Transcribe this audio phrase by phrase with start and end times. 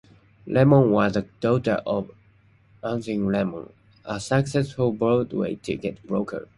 [0.47, 2.09] Lemmon was the daughter of
[2.81, 3.71] Arthur Lemmon,
[4.03, 6.47] a successful Broadway ticket broker.